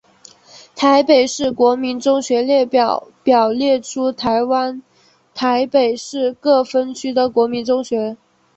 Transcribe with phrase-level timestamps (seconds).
[0.75, 4.81] 台北市国民中学列表表列出台湾
[5.35, 8.17] 台北市各分区的国民中学。